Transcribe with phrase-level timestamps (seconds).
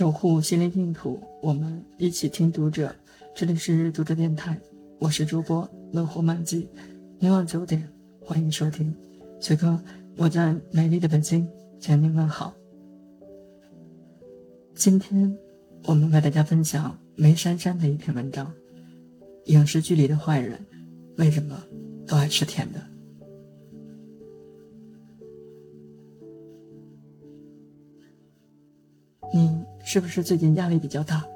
[0.00, 2.90] 守护心灵净土，我们一起听读者。
[3.34, 4.58] 这里是读者电台，
[4.98, 6.66] 我是主播乐活满记。
[7.18, 7.86] 每晚九点，
[8.18, 8.96] 欢迎收听。
[9.42, 9.78] 此刻
[10.16, 11.46] 我在美丽的北京
[11.78, 12.54] 向您问好。
[14.74, 15.36] 今天
[15.84, 18.50] 我们为大家分享梅珊珊的一篇文章：
[19.48, 20.58] 影视剧里的坏人
[21.18, 21.62] 为什么
[22.06, 22.80] 都爱吃甜的？
[29.92, 31.26] 是不是最近压力比较大？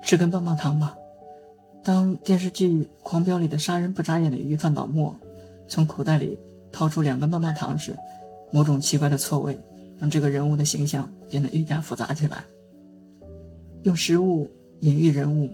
[0.00, 0.96] 吃根棒棒糖吧。
[1.82, 2.68] 当电视剧
[3.02, 5.12] 《狂飙》里的杀人不眨眼的鱼贩老莫
[5.66, 6.38] 从口袋里
[6.70, 7.96] 掏出两根棒棒糖时，
[8.52, 9.58] 某种奇怪的错位
[9.98, 12.44] 让这个人物的形象变得愈加复杂起来。
[13.82, 14.48] 用食物
[14.82, 15.50] 隐喻人物，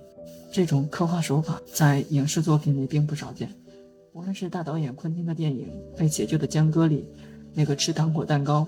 [0.52, 3.48] 这种刻画手法在影视作品里并不少见。
[4.12, 7.02] 无论是大导演昆汀的电影《被解救的江歌》里
[7.54, 8.66] 那个吃糖果蛋糕、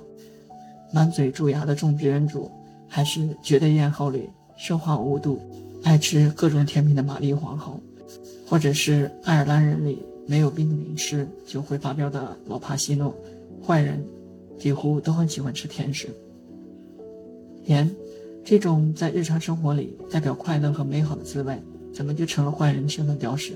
[0.91, 2.51] 满嘴蛀牙的种植园主。
[2.88, 4.28] 还是《绝对艳后》里
[4.59, 5.39] 奢华无度、
[5.84, 7.78] 爱吃各种甜品的玛丽皇后，
[8.47, 13.14] 或者是《爱尔兰人》里没有冰淇淋吃就会发飙的老帕西诺，
[13.64, 14.03] 坏人
[14.58, 16.08] 几乎都很喜欢吃甜食。
[17.64, 17.89] 甜，
[18.42, 21.56] 这种在日常生活里代表快乐和美好的滋味，
[21.92, 23.52] 怎么就成了坏人生的标识？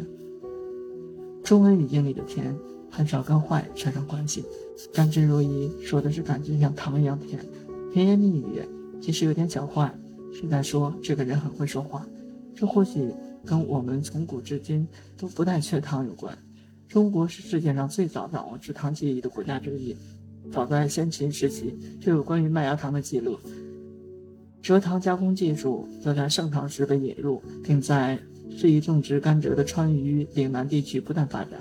[1.43, 2.55] 中文语境里的甜
[2.91, 4.45] 很少跟坏扯上关系，
[4.93, 7.41] 甘之如饴说的是感觉像糖一样甜，
[7.93, 8.63] 甜言蜜语。
[9.03, 9.91] 其实有点狡猾，
[10.33, 12.07] 是在说这个人很会说话。
[12.55, 13.13] 这或许
[13.45, 14.87] 跟我们从古至今
[15.19, 16.37] 都不太缺糖有关。
[16.87, 19.97] 中国是世界上最早掌握制糖技艺的国家之一，
[20.53, 23.37] 早在先秦时期就有关于麦芽糖的记录。
[24.63, 28.17] 蔗糖加工技术则在盛唐时被引入，并在
[28.57, 31.59] 适宜种植甘蔗的川渝岭南地区不断发展。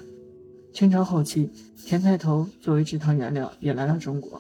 [0.73, 1.49] 清朝后期，
[1.83, 4.39] 甜菜头作为制糖原料也来到中国，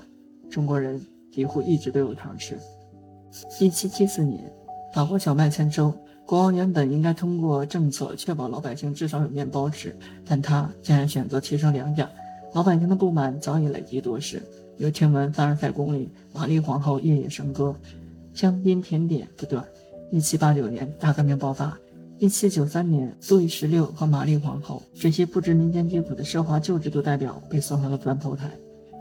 [0.51, 2.55] 中国人几乎一直都有糖吃。
[3.59, 4.51] 一七七四年，
[4.93, 5.93] 法国小麦签收，
[6.25, 9.95] 国王原本应该通过政策确保老百姓至少有面包吃，
[10.25, 12.09] 但他竟然选择提升粮价，
[12.53, 14.41] 老百姓的不满早已累积多时。
[14.77, 17.75] 又听闻凡尔赛宫里玛丽皇后夜夜笙歌，
[18.33, 19.63] 香槟甜点不断。
[20.11, 21.77] 一七八九年，大革命爆发。
[22.17, 28.51] 一七九三年，路易十六和玛丽皇后这些不知民间疾苦的奢华旧制度代表被送上了断头台。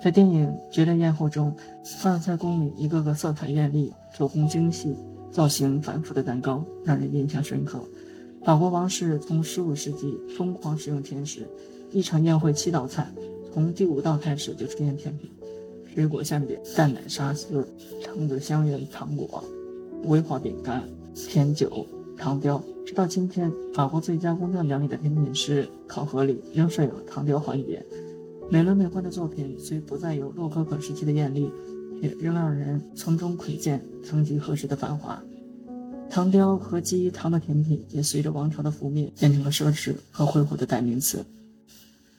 [0.03, 4.97] 在电影《绝代艳后》中，凡尔赛宫里一个个色彩艳丽、做工精细、
[5.31, 7.79] 造型繁复的蛋糕让人印象深刻。
[8.43, 11.47] 法国王室从15世纪疯狂使用甜食，
[11.91, 13.13] 一场宴会七道菜，
[13.53, 15.31] 从第五道开始就出现甜品：
[15.95, 17.69] 水果馅饼、蛋奶沙司、
[18.03, 19.45] 橙子香芋糖果、
[20.05, 20.83] 威化饼干、
[21.15, 21.87] 甜酒、
[22.17, 22.63] 糖雕。
[22.87, 27.85] 直到今天，法国最佳工匠奖里的甜品师考核里仍设有糖雕环节。
[28.53, 31.49] 美轮美奂的作品虽不再有洛可可时期的艳丽，
[32.03, 35.23] 也仍让人从中窥见曾几何时的繁华。
[36.11, 41.25] 糖雕和基于糖的甜品也随着王朝的覆灭变成了奢侈和挥霍的代名词。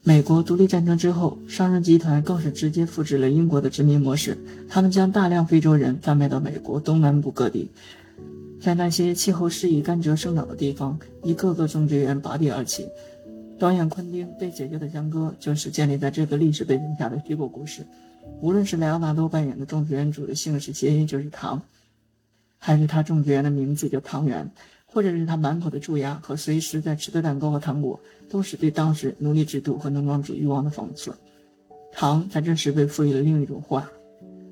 [0.04, 4.38] 美国独立战争之后，商人集团更是直接复制了英国的殖民模式，
[4.70, 7.70] 他们将大量非洲人贩卖到美国东南部各地，
[8.62, 12.88] 在那些气候适宜甘蔗生长的地方，一个个种植园拔地而起。
[13.62, 17.86] 导演昆汀被解救的江歌就是建立在这个历史背景下的虚构故事。
[18.42, 21.62] 无论是莱昂纳多扮演的种植园主的姓氏谐音就是糖，
[22.58, 24.50] 还是他种植园的名字叫唐园，
[24.88, 31.14] 或者是他满口的蛀牙和随时在吃的蛋糕和糖果，都是对当时奴隶制度和农庄主欲望的讽刺。
[31.92, 33.86] 糖在这时被赋予了另一种坏，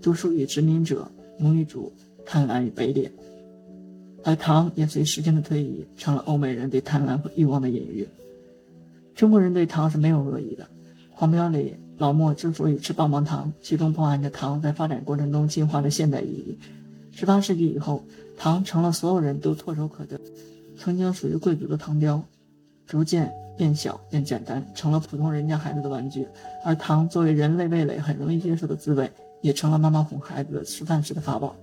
[0.04, 1.92] 独属于殖民者、奴隶主
[2.28, 3.12] 贪婪与卑劣，
[4.24, 8.08] 而糖也随时间的推移成了欧美人对贪婪和欲望的隐喻。
[9.20, 10.66] 中国人对糖是没有恶意的。
[11.12, 16.58] 黄标里老莫之所以吃棒棒糖，其中包含着糖在发展过程中进化的现代意义。
[17.12, 18.02] 十八世纪以后，
[18.38, 20.18] 糖成了所有人都唾手可得、
[20.78, 22.24] 曾经属于贵族的糖雕，
[22.88, 26.26] 逐渐变小变简单，成了普通人家孩子的玩具。
[26.64, 31.54] 而糖作为人类味蕾很容易接受的滋味，也成了妈妈哄孩子吃饭时的法宝。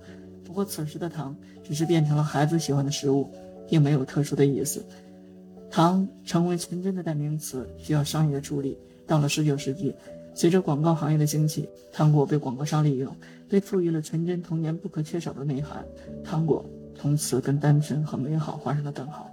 [0.45, 3.27] 不过此时的糖只是变成了孩子喜欢的食物，
[3.67, 4.85] 并没有特殊的意思。
[5.69, 8.77] 糖成为纯真的代名词，需要商业的助力。
[9.05, 9.93] 到了19世纪，
[10.33, 13.13] 随着广告行业的兴起，糖果被广告商利用，
[13.47, 15.85] 被赋予了纯真童年不可缺少的内涵。
[16.23, 16.65] 糖果
[16.99, 19.29] 从此跟单纯和美好画上了等号。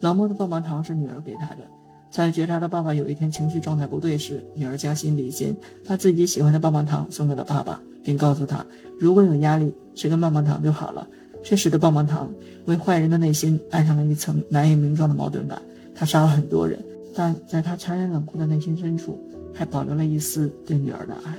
[0.00, 1.62] 老莫的棒棒糖是女儿给他的，
[2.10, 5.56] 在觉察到爸爸有一天情绪状态不对时，女儿将心比心，
[5.86, 8.66] 把自己喜欢的棒棒糖送给了爸爸，并告诉他，
[8.98, 11.08] 如果有压力，吃根棒棒糖就好了。
[11.44, 12.32] 这使得棒棒糖
[12.64, 15.60] 为坏人的内心爱上了一层难以名状的矛盾感。
[15.94, 16.82] 他杀了很多人，
[17.14, 19.16] 但在他残忍冷酷的内心深处，
[19.52, 21.36] 还保留了一丝对女儿的爱。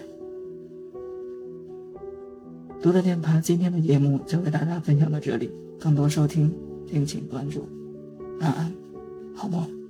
[2.81, 5.49] 读者电台今天的节目就为大家分享到这里，
[5.79, 6.53] 更多收听
[6.87, 7.67] 敬请关注。
[8.39, 8.71] 晚安，
[9.35, 9.84] 好梦。